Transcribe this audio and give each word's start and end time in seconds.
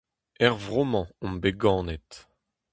Er 0.45 0.53
vro-mañ 0.63 1.07
omp 1.25 1.39
bet 1.41 1.57
ganet! 1.61 2.11